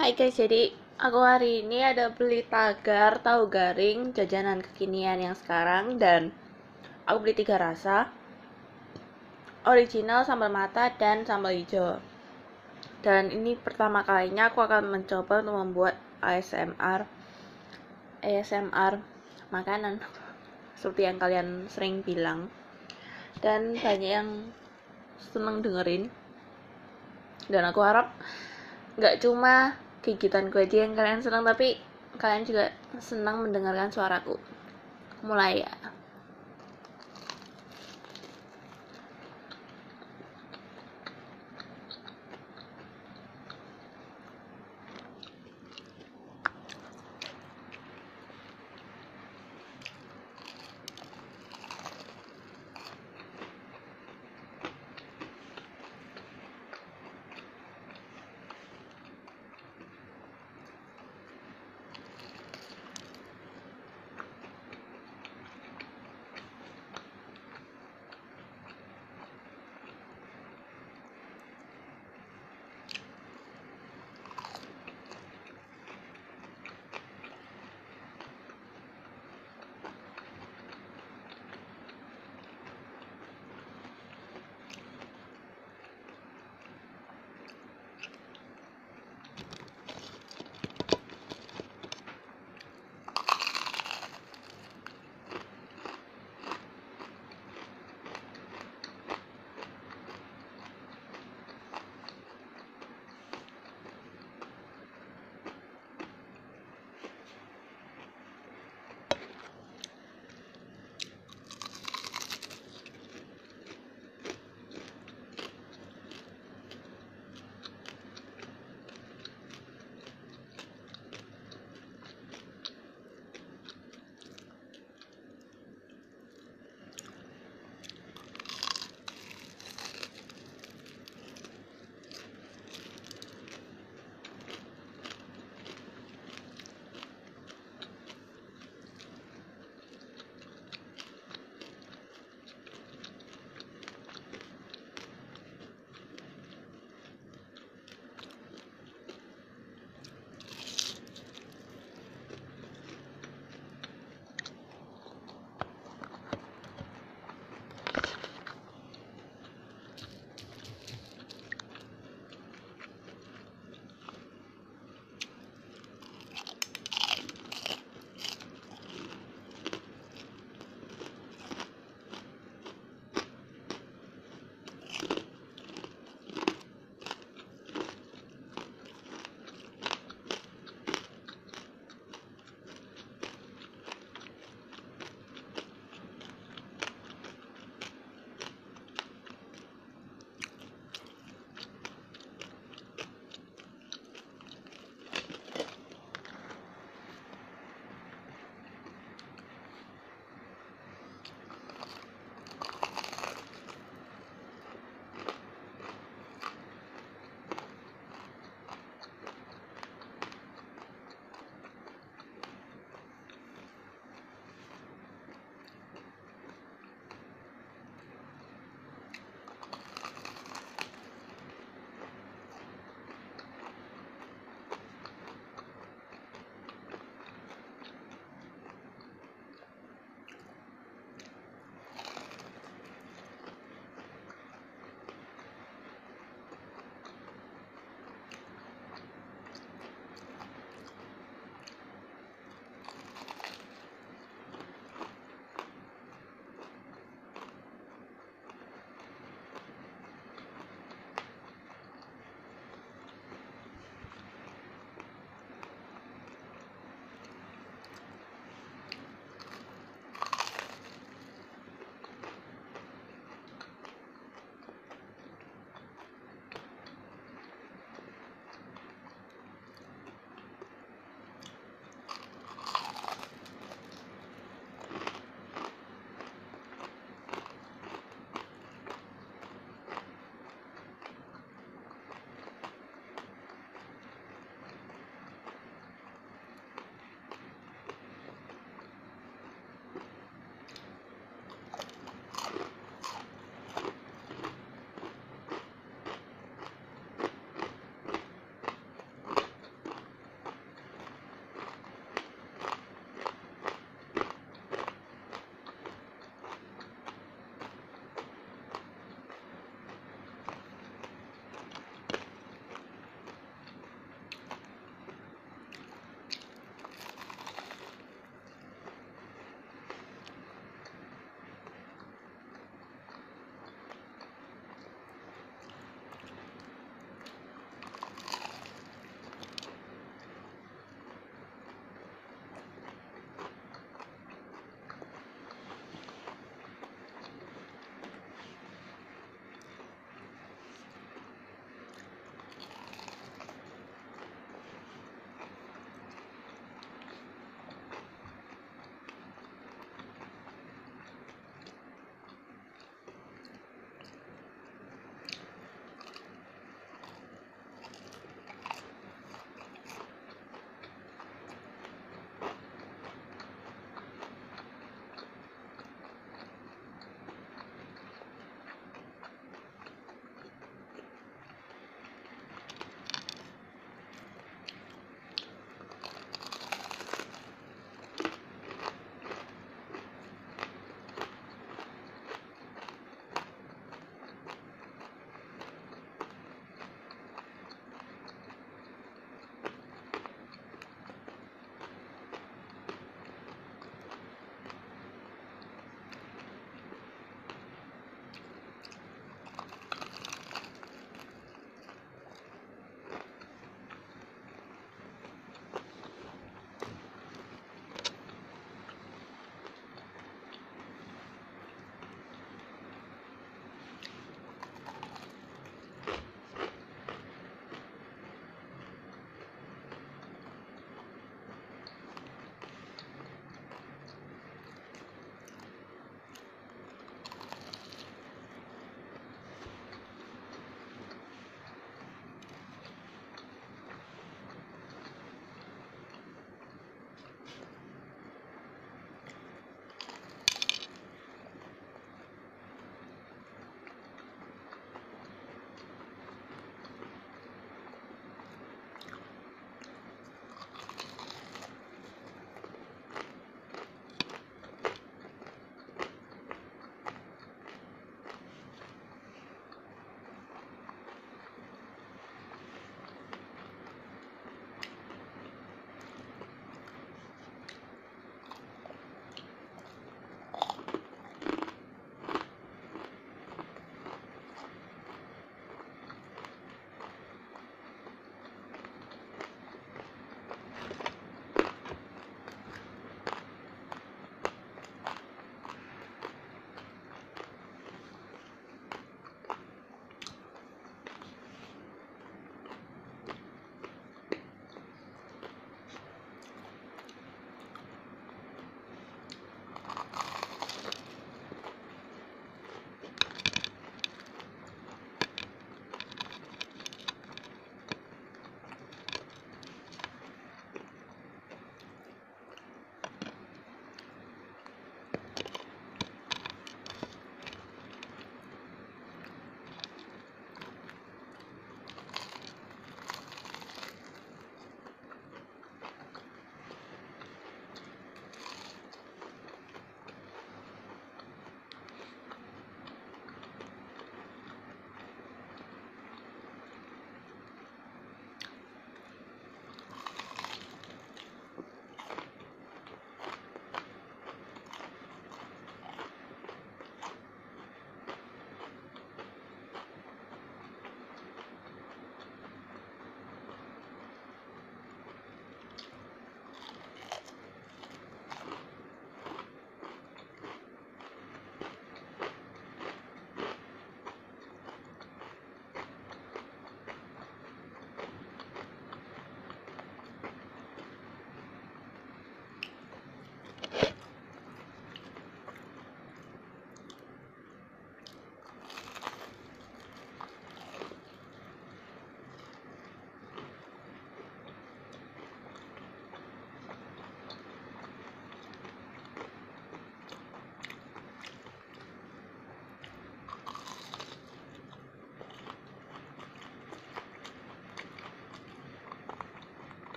[0.00, 6.00] Hai guys, jadi aku hari ini ada beli tagar tahu garing jajanan kekinian yang sekarang
[6.00, 6.32] dan
[7.04, 8.08] aku beli tiga rasa.
[9.68, 12.00] Original sambal mata dan sambal hijau.
[13.04, 17.04] Dan ini pertama kalinya aku akan mencoba untuk membuat ASMR
[18.24, 19.04] ASMR
[19.52, 20.00] makanan
[20.80, 22.48] seperti yang kalian sering bilang.
[23.44, 24.48] Dan banyak yang
[25.20, 26.08] seneng dengerin.
[27.52, 28.16] Dan aku harap
[28.96, 31.76] nggak cuma gigitanku aja yang kalian senang tapi
[32.16, 34.36] kalian juga senang mendengarkan suaraku.
[35.24, 35.89] Mulai ya